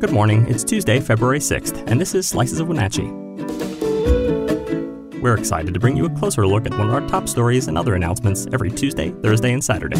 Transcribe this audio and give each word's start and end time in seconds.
Good 0.00 0.12
morning. 0.12 0.46
It's 0.48 0.64
Tuesday, 0.64 0.98
February 0.98 1.40
6th, 1.40 1.86
and 1.86 2.00
this 2.00 2.14
is 2.14 2.26
Slices 2.26 2.58
of 2.58 2.68
Wenatchee. 2.68 3.10
We're 5.20 5.36
excited 5.36 5.74
to 5.74 5.78
bring 5.78 5.94
you 5.94 6.06
a 6.06 6.10
closer 6.18 6.46
look 6.46 6.64
at 6.64 6.72
one 6.78 6.88
of 6.88 6.94
our 6.94 7.06
top 7.06 7.28
stories 7.28 7.68
and 7.68 7.76
other 7.76 7.96
announcements 7.96 8.46
every 8.50 8.70
Tuesday, 8.70 9.10
Thursday, 9.10 9.52
and 9.52 9.62
Saturday. 9.62 9.98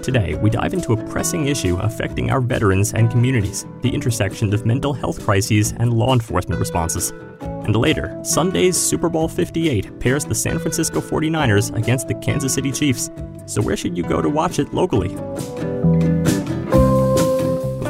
Today, 0.00 0.36
we 0.36 0.48
dive 0.48 0.72
into 0.72 0.94
a 0.94 1.10
pressing 1.10 1.48
issue 1.48 1.76
affecting 1.80 2.30
our 2.30 2.40
veterans 2.40 2.94
and 2.94 3.10
communities 3.10 3.66
the 3.82 3.94
intersection 3.94 4.54
of 4.54 4.64
mental 4.64 4.94
health 4.94 5.22
crises 5.22 5.72
and 5.72 5.92
law 5.92 6.14
enforcement 6.14 6.60
responses. 6.60 7.10
And 7.42 7.76
later, 7.76 8.18
Sunday's 8.24 8.78
Super 8.78 9.10
Bowl 9.10 9.28
58 9.28 10.00
pairs 10.00 10.24
the 10.24 10.34
San 10.34 10.58
Francisco 10.58 11.02
49ers 11.02 11.76
against 11.76 12.08
the 12.08 12.14
Kansas 12.14 12.54
City 12.54 12.72
Chiefs. 12.72 13.10
So, 13.44 13.60
where 13.60 13.76
should 13.76 13.98
you 13.98 14.02
go 14.02 14.22
to 14.22 14.30
watch 14.30 14.58
it 14.58 14.72
locally? 14.72 15.14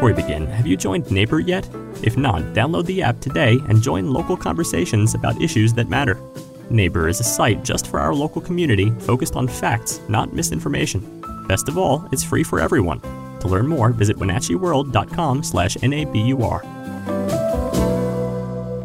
Before 0.03 0.17
we 0.17 0.21
begin, 0.21 0.47
have 0.49 0.67
you 0.67 0.77
joined 0.77 1.13
NABUR 1.13 1.39
yet? 1.39 1.65
If 2.03 2.17
not, 2.17 2.43
download 2.55 2.87
the 2.87 3.03
app 3.03 3.21
today 3.21 3.61
and 3.69 3.81
join 3.81 4.13
local 4.13 4.37
conversations 4.37 5.15
about 5.15 5.41
issues 5.41 5.73
that 5.75 5.89
matter. 5.89 6.21
NABUR 6.71 7.07
is 7.07 7.21
a 7.21 7.23
site 7.23 7.63
just 7.63 7.87
for 7.87 8.01
our 8.01 8.13
local 8.13 8.43
community 8.43 8.91
focused 8.99 9.37
on 9.37 9.47
facts, 9.47 10.01
not 10.09 10.33
misinformation. 10.33 11.23
Best 11.47 11.69
of 11.69 11.79
all, 11.79 12.05
it's 12.11 12.25
free 12.25 12.43
for 12.43 12.59
everyone. 12.59 13.01
To 13.43 13.47
learn 13.47 13.69
more, 13.69 13.91
visit 13.91 14.17
wenatcheeworld.com 14.17 15.45
slash 15.45 15.77
NABUR. 15.77 16.65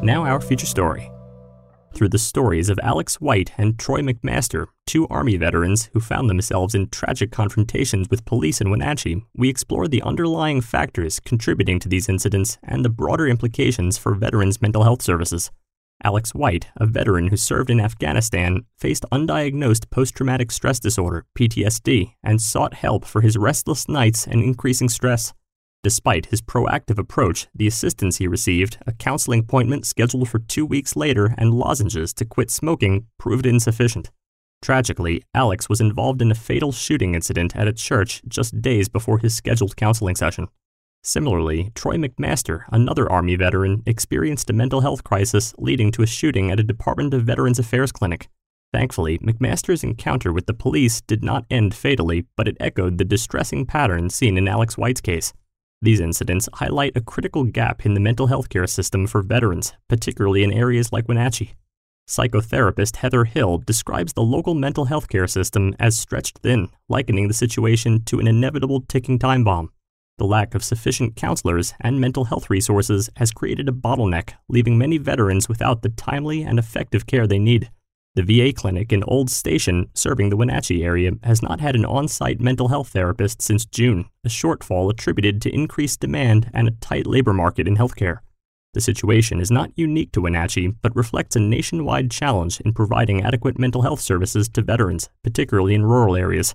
Now 0.04 0.24
our 0.24 0.40
feature 0.40 0.68
story 0.68 1.10
through 1.96 2.10
the 2.10 2.20
stories 2.20 2.70
of 2.70 2.80
Alex 2.84 3.20
White 3.20 3.54
and 3.58 3.80
Troy 3.80 4.02
McMaster, 4.02 4.68
two 4.88 5.08
Army 5.10 5.36
veterans 5.36 5.90
who 5.94 6.00
found 6.00 6.30
themselves 6.30 6.74
in 6.74 6.88
tragic 6.90 7.30
confrontations 7.30 8.10
with 8.10 8.26
police 8.26 8.60
in 8.62 8.72
Wenatchee, 8.72 9.24
we 9.36 9.50
explore 9.50 9.88
the 9.88 10.02
underlying 10.02 10.62
factors 10.62 11.20
contributing 11.20 11.78
to 11.80 11.90
these 11.90 12.10
incidents 12.10 12.58
and 12.64 12.84
the 12.84 12.90
broader 12.90 13.28
implications 13.28 13.98
for 13.98 14.16
veterans' 14.16 14.62
mental 14.62 14.84
health 14.84 15.02
services. 15.02 15.52
Alex 16.04 16.34
White, 16.34 16.68
a 16.78 16.86
veteran 16.86 17.28
who 17.28 17.38
served 17.38 17.70
in 17.70 17.82
Afghanistan, 17.82 18.66
faced 18.78 19.06
undiagnosed 19.12 19.90
post 19.90 20.16
traumatic 20.16 20.52
stress 20.52 20.80
disorder, 20.80 21.26
PTSD, 21.38 22.14
and 22.24 22.42
sought 22.42 22.76
help 22.76 23.04
for 23.04 23.22
his 23.22 23.38
restless 23.38 23.90
nights 23.90 24.26
and 24.26 24.42
increasing 24.42 24.90
stress. 24.90 25.34
Despite 25.84 26.28
his 26.28 26.42
proactive 26.42 26.98
approach, 26.98 27.48
the 27.54 27.68
assistance 27.68 28.18
he 28.18 28.28
received, 28.28 28.78
a 28.86 28.94
counseling 28.94 29.42
appointment 29.42 29.86
scheduled 29.86 30.30
for 30.30 30.40
two 30.40 30.66
weeks 30.66 30.96
later, 30.96 31.34
and 31.38 31.54
lozenges 31.54 32.14
to 32.16 32.26
quit 32.26 32.52
smoking 32.52 33.08
proved 33.18 33.46
insufficient. 33.46 34.12
Tragically, 34.62 35.24
Alex 35.34 35.70
was 35.70 35.80
involved 35.80 36.22
in 36.22 36.32
a 36.32 36.36
fatal 36.36 36.72
shooting 36.72 37.16
incident 37.16 37.56
at 37.56 37.68
a 37.68 37.74
church 37.74 38.22
just 38.28 38.62
days 38.62 38.90
before 38.90 39.20
his 39.20 39.36
scheduled 39.36 39.76
counseling 39.76 40.16
session. 40.16 40.48
Similarly, 41.04 41.72
Troy 41.74 41.96
McMaster, 41.96 42.64
another 42.72 43.10
Army 43.10 43.36
veteran, 43.36 43.84
experienced 43.86 44.50
a 44.50 44.54
mental 44.54 44.82
health 44.82 45.04
crisis 45.04 45.54
leading 45.58 45.92
to 45.92 46.02
a 46.02 46.08
shooting 46.08 46.52
at 46.52 46.60
a 46.60 46.64
Department 46.64 47.14
of 47.14 47.24
Veterans 47.24 47.60
Affairs 47.60 47.92
clinic. 47.92 48.28
Thankfully, 48.74 49.18
McMaster's 49.20 49.84
encounter 49.84 50.34
with 50.34 50.48
the 50.48 50.54
police 50.54 51.00
did 51.02 51.24
not 51.24 51.46
end 51.50 51.74
fatally, 51.74 52.26
but 52.36 52.48
it 52.48 52.58
echoed 52.60 52.98
the 52.98 53.06
distressing 53.06 53.66
pattern 53.66 54.10
seen 54.10 54.38
in 54.38 54.48
Alex 54.48 54.78
White's 54.78 55.00
case. 55.00 55.32
These 55.82 56.02
incidents 56.02 56.50
highlight 56.56 56.98
a 56.98 57.02
critical 57.02 57.44
gap 57.44 57.86
in 57.86 57.94
the 57.94 58.00
mental 58.00 58.28
health 58.28 58.50
care 58.50 58.68
system 58.68 59.08
for 59.08 59.22
veterans, 59.22 59.74
particularly 59.88 60.44
in 60.44 60.52
areas 60.52 60.92
like 60.92 61.08
Wenatchee. 61.08 61.54
Psychotherapist 62.08 62.96
Heather 62.98 63.26
Hill 63.26 63.58
describes 63.58 64.14
the 64.14 64.24
local 64.24 64.56
mental 64.56 64.86
health 64.86 65.10
care 65.10 65.28
system 65.28 65.76
as 65.78 66.00
stretched 66.00 66.38
thin, 66.38 66.70
likening 66.88 67.28
the 67.28 67.34
situation 67.34 68.02
to 68.06 68.20
an 68.20 68.28
inevitable 68.28 68.82
ticking 68.88 69.20
time 69.20 69.44
bomb. 69.44 69.72
The 70.18 70.26
lack 70.26 70.56
of 70.56 70.64
sufficient 70.64 71.18
counselors 71.18 71.74
and 71.82 72.00
mental 72.00 72.26
health 72.26 72.50
resources 72.50 73.10
has 73.18 73.32
created 73.32 73.68
a 73.68 73.74
bottleneck, 73.74 74.32
leaving 74.48 74.78
many 74.78 74.98
veterans 74.98 75.50
without 75.50 75.82
the 75.82 75.90
timely 75.90 76.44
and 76.44 76.58
effective 76.58 77.06
care 77.08 77.28
they 77.28 77.40
need. 77.40 77.70
The 78.16 78.24
VA 78.24 78.54
clinic 78.54 78.94
in 78.94 79.04
Old 79.04 79.30
Station, 79.30 79.90
serving 79.94 80.30
the 80.30 80.38
Wenatchee 80.38 80.84
area, 80.84 81.12
has 81.24 81.44
not 81.44 81.60
had 81.60 81.76
an 81.76 81.86
on 81.86 82.08
site 82.08 82.40
mental 82.40 82.70
health 82.70 82.88
therapist 82.88 83.42
since 83.42 83.66
June, 83.66 84.06
a 84.26 84.30
shortfall 84.30 84.90
attributed 84.90 85.42
to 85.42 85.54
increased 85.54 86.00
demand 86.00 86.50
and 86.54 86.70
a 86.70 86.72
tight 86.72 87.06
labor 87.06 87.34
market 87.34 87.68
in 87.68 87.76
healthcare. 87.76 88.20
The 88.78 88.82
situation 88.82 89.42
is 89.42 89.50
not 89.50 89.72
unique 89.76 90.12
to 90.12 90.22
Wenatchee, 90.22 90.68
but 90.68 90.96
reflects 90.96 91.36
a 91.36 91.40
nationwide 91.40 92.12
challenge 92.12 92.62
in 92.62 92.74
providing 92.74 93.24
adequate 93.24 93.58
mental 93.58 93.82
health 93.82 94.00
services 94.00 94.48
to 94.50 94.62
veterans, 94.62 95.10
particularly 95.24 95.74
in 95.74 95.84
rural 95.84 96.16
areas. 96.16 96.54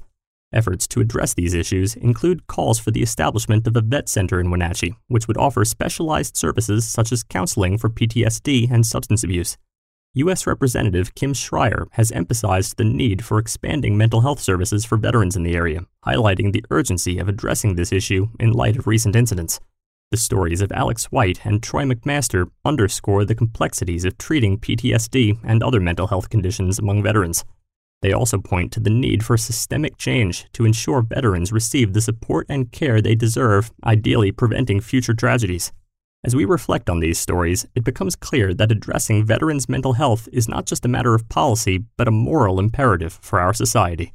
Efforts 0.52 0.86
to 0.86 1.00
address 1.00 1.34
these 1.34 1.52
issues 1.52 1.96
include 1.96 2.46
calls 2.46 2.78
for 2.78 2.92
the 2.92 3.02
establishment 3.02 3.66
of 3.66 3.76
a 3.76 3.80
vet 3.80 4.08
center 4.08 4.38
in 4.38 4.52
Wenatchee, 4.52 4.94
which 5.08 5.26
would 5.26 5.36
offer 5.36 5.64
specialized 5.64 6.36
services 6.36 6.88
such 6.88 7.10
as 7.10 7.24
counseling 7.24 7.76
for 7.76 7.90
PTSD 7.90 8.70
and 8.70 8.86
substance 8.86 9.24
abuse. 9.24 9.58
U.S. 10.14 10.46
Representative 10.46 11.16
Kim 11.16 11.32
Schrier 11.32 11.88
has 11.94 12.12
emphasized 12.12 12.76
the 12.76 12.84
need 12.84 13.24
for 13.24 13.40
expanding 13.40 13.96
mental 13.96 14.20
health 14.20 14.38
services 14.38 14.84
for 14.84 14.96
veterans 14.96 15.34
in 15.34 15.42
the 15.42 15.56
area, 15.56 15.80
highlighting 16.06 16.52
the 16.52 16.64
urgency 16.70 17.18
of 17.18 17.28
addressing 17.28 17.74
this 17.74 17.90
issue 17.90 18.28
in 18.38 18.52
light 18.52 18.76
of 18.76 18.86
recent 18.86 19.16
incidents. 19.16 19.58
The 20.12 20.18
stories 20.18 20.60
of 20.60 20.70
Alex 20.72 21.06
White 21.06 21.46
and 21.46 21.62
Troy 21.62 21.84
McMaster 21.84 22.50
underscore 22.66 23.24
the 23.24 23.34
complexities 23.34 24.04
of 24.04 24.18
treating 24.18 24.58
PTSD 24.58 25.38
and 25.42 25.62
other 25.62 25.80
mental 25.80 26.08
health 26.08 26.28
conditions 26.28 26.78
among 26.78 27.02
veterans. 27.02 27.46
They 28.02 28.12
also 28.12 28.36
point 28.36 28.72
to 28.72 28.80
the 28.80 28.90
need 28.90 29.24
for 29.24 29.38
systemic 29.38 29.96
change 29.96 30.52
to 30.52 30.66
ensure 30.66 31.00
veterans 31.00 31.50
receive 31.50 31.94
the 31.94 32.02
support 32.02 32.44
and 32.50 32.70
care 32.70 33.00
they 33.00 33.14
deserve, 33.14 33.72
ideally 33.84 34.32
preventing 34.32 34.82
future 34.82 35.14
tragedies. 35.14 35.72
As 36.22 36.36
we 36.36 36.44
reflect 36.44 36.90
on 36.90 37.00
these 37.00 37.18
stories, 37.18 37.66
it 37.74 37.82
becomes 37.82 38.14
clear 38.14 38.52
that 38.52 38.70
addressing 38.70 39.24
veterans' 39.24 39.66
mental 39.66 39.94
health 39.94 40.28
is 40.30 40.46
not 40.46 40.66
just 40.66 40.84
a 40.84 40.88
matter 40.88 41.14
of 41.14 41.26
policy, 41.30 41.84
but 41.96 42.06
a 42.06 42.10
moral 42.10 42.60
imperative 42.60 43.18
for 43.22 43.40
our 43.40 43.54
society. 43.54 44.12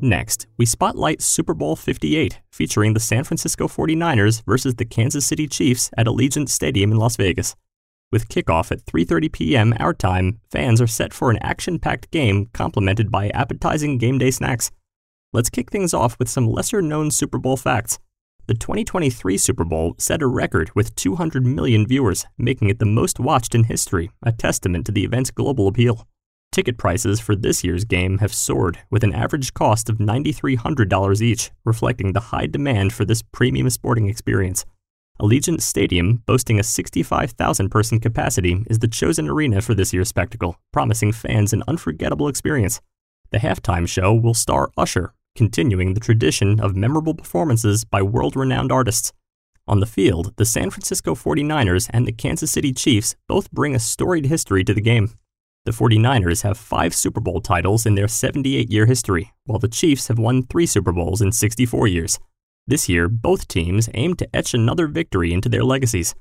Next, 0.00 0.46
we 0.56 0.64
spotlight 0.64 1.20
Super 1.20 1.54
Bowl 1.54 1.74
58, 1.74 2.40
featuring 2.52 2.94
the 2.94 3.00
San 3.00 3.24
Francisco 3.24 3.66
49ers 3.66 4.44
versus 4.44 4.76
the 4.76 4.84
Kansas 4.84 5.26
City 5.26 5.48
Chiefs 5.48 5.90
at 5.96 6.06
Allegiant 6.06 6.48
Stadium 6.48 6.92
in 6.92 6.98
Las 6.98 7.16
Vegas. 7.16 7.56
With 8.12 8.28
kickoff 8.28 8.70
at 8.70 8.86
3:30 8.86 9.32
p.m. 9.32 9.74
our 9.80 9.92
time, 9.92 10.40
fans 10.50 10.80
are 10.80 10.86
set 10.86 11.12
for 11.12 11.30
an 11.30 11.38
action-packed 11.42 12.12
game 12.12 12.46
complemented 12.52 13.10
by 13.10 13.30
appetizing 13.30 13.98
game 13.98 14.18
day 14.18 14.30
snacks. 14.30 14.70
Let's 15.32 15.50
kick 15.50 15.70
things 15.70 15.92
off 15.92 16.16
with 16.18 16.28
some 16.28 16.48
lesser-known 16.48 17.10
Super 17.10 17.38
Bowl 17.38 17.56
facts. 17.56 17.98
The 18.46 18.54
2023 18.54 19.36
Super 19.36 19.64
Bowl 19.64 19.94
set 19.98 20.22
a 20.22 20.26
record 20.26 20.70
with 20.76 20.94
200 20.94 21.44
million 21.44 21.86
viewers, 21.86 22.24
making 22.38 22.70
it 22.70 22.78
the 22.78 22.86
most 22.86 23.18
watched 23.18 23.54
in 23.54 23.64
history, 23.64 24.10
a 24.22 24.30
testament 24.30 24.86
to 24.86 24.92
the 24.92 25.04
event's 25.04 25.32
global 25.32 25.66
appeal. 25.66 26.06
Ticket 26.58 26.76
prices 26.76 27.20
for 27.20 27.36
this 27.36 27.62
year's 27.62 27.84
game 27.84 28.18
have 28.18 28.34
soared, 28.34 28.80
with 28.90 29.04
an 29.04 29.14
average 29.14 29.54
cost 29.54 29.88
of 29.88 29.98
$9,300 29.98 31.20
each, 31.20 31.52
reflecting 31.64 32.12
the 32.12 32.34
high 32.34 32.46
demand 32.46 32.92
for 32.92 33.04
this 33.04 33.22
premium 33.22 33.70
sporting 33.70 34.08
experience. 34.08 34.66
Allegiant 35.22 35.60
Stadium, 35.60 36.24
boasting 36.26 36.58
a 36.58 36.64
65,000 36.64 37.68
person 37.68 38.00
capacity, 38.00 38.64
is 38.68 38.80
the 38.80 38.88
chosen 38.88 39.28
arena 39.28 39.60
for 39.60 39.72
this 39.72 39.92
year's 39.92 40.08
spectacle, 40.08 40.58
promising 40.72 41.12
fans 41.12 41.52
an 41.52 41.62
unforgettable 41.68 42.26
experience. 42.26 42.80
The 43.30 43.38
halftime 43.38 43.86
show 43.88 44.12
will 44.12 44.34
star 44.34 44.72
Usher, 44.76 45.14
continuing 45.36 45.94
the 45.94 46.00
tradition 46.00 46.58
of 46.58 46.74
memorable 46.74 47.14
performances 47.14 47.84
by 47.84 48.02
world 48.02 48.34
renowned 48.34 48.72
artists. 48.72 49.12
On 49.68 49.78
the 49.78 49.86
field, 49.86 50.34
the 50.38 50.44
San 50.44 50.70
Francisco 50.70 51.14
49ers 51.14 51.88
and 51.92 52.04
the 52.04 52.10
Kansas 52.10 52.50
City 52.50 52.72
Chiefs 52.72 53.14
both 53.28 53.48
bring 53.52 53.76
a 53.76 53.78
storied 53.78 54.26
history 54.26 54.64
to 54.64 54.74
the 54.74 54.80
game. 54.80 55.14
The 55.68 55.74
49ers 55.74 56.44
have 56.44 56.56
five 56.56 56.94
Super 56.94 57.20
Bowl 57.20 57.42
titles 57.42 57.84
in 57.84 57.94
their 57.94 58.08
78 58.08 58.70
year 58.70 58.86
history, 58.86 59.34
while 59.44 59.58
the 59.58 59.68
Chiefs 59.68 60.08
have 60.08 60.18
won 60.18 60.44
three 60.44 60.64
Super 60.64 60.92
Bowls 60.92 61.20
in 61.20 61.30
64 61.30 61.86
years. 61.88 62.18
This 62.66 62.88
year, 62.88 63.06
both 63.06 63.48
teams 63.48 63.90
aim 63.92 64.14
to 64.14 64.28
etch 64.34 64.54
another 64.54 64.86
victory 64.86 65.30
into 65.30 65.50
their 65.50 65.62
legacies. 65.62 66.14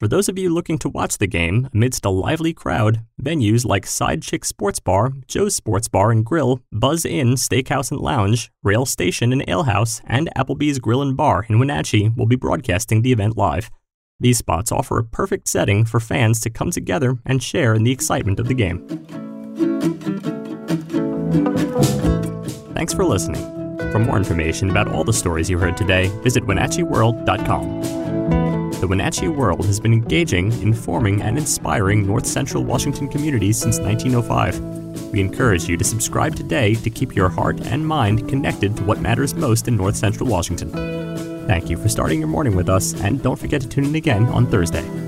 For 0.00 0.08
those 0.08 0.28
of 0.28 0.40
you 0.40 0.52
looking 0.52 0.76
to 0.78 0.88
watch 0.88 1.18
the 1.18 1.28
game 1.28 1.68
amidst 1.72 2.04
a 2.04 2.10
lively 2.10 2.52
crowd, 2.52 3.06
venues 3.22 3.64
like 3.64 3.86
Side 3.86 4.22
Chick 4.22 4.44
Sports 4.44 4.80
Bar, 4.80 5.12
Joe's 5.28 5.54
Sports 5.54 5.86
Bar 5.86 6.10
and 6.10 6.26
Grill, 6.26 6.58
Buzz 6.72 7.06
Inn 7.06 7.34
Steakhouse 7.34 7.92
and 7.92 8.00
Lounge, 8.00 8.50
Rail 8.64 8.86
Station 8.86 9.32
and 9.32 9.48
Alehouse, 9.48 10.00
and 10.04 10.28
Applebee's 10.36 10.80
Grill 10.80 11.00
and 11.00 11.16
Bar 11.16 11.46
in 11.48 11.60
Wenatchee 11.60 12.08
will 12.16 12.26
be 12.26 12.34
broadcasting 12.34 13.02
the 13.02 13.12
event 13.12 13.36
live. 13.36 13.70
These 14.20 14.38
spots 14.38 14.70
offer 14.70 14.98
a 14.98 15.04
perfect 15.04 15.48
setting 15.48 15.86
for 15.86 15.98
fans 15.98 16.40
to 16.40 16.50
come 16.50 16.70
together 16.70 17.16
and 17.24 17.42
share 17.42 17.74
in 17.74 17.84
the 17.84 17.90
excitement 17.92 18.38
of 18.38 18.48
the 18.48 18.54
game. 18.54 18.86
Thanks 22.74 22.92
for 22.92 23.04
listening. 23.04 23.42
For 23.92 23.98
more 23.98 24.18
information 24.18 24.70
about 24.70 24.88
all 24.88 25.04
the 25.04 25.12
stories 25.12 25.48
you 25.48 25.58
heard 25.58 25.76
today, 25.76 26.08
visit 26.22 26.44
WenatcheeWorld.com. 26.44 27.80
The 28.80 28.86
Wenatchee 28.86 29.28
World 29.28 29.66
has 29.66 29.80
been 29.80 29.92
engaging, 29.92 30.52
informing, 30.62 31.20
and 31.22 31.36
inspiring 31.36 32.06
North 32.06 32.26
Central 32.26 32.64
Washington 32.64 33.08
communities 33.08 33.58
since 33.58 33.78
1905. 33.78 35.12
We 35.12 35.20
encourage 35.20 35.68
you 35.68 35.76
to 35.76 35.84
subscribe 35.84 36.36
today 36.36 36.74
to 36.76 36.88
keep 36.88 37.14
your 37.14 37.28
heart 37.28 37.60
and 37.66 37.86
mind 37.86 38.28
connected 38.28 38.76
to 38.76 38.84
what 38.84 39.00
matters 39.00 39.34
most 39.34 39.66
in 39.68 39.76
North 39.76 39.96
Central 39.96 40.28
Washington. 40.28 40.99
Thank 41.50 41.68
you 41.68 41.76
for 41.76 41.88
starting 41.88 42.20
your 42.20 42.28
morning 42.28 42.54
with 42.54 42.68
us, 42.68 42.94
and 43.02 43.20
don't 43.20 43.34
forget 43.34 43.60
to 43.62 43.68
tune 43.68 43.86
in 43.86 43.96
again 43.96 44.26
on 44.26 44.46
Thursday. 44.46 44.99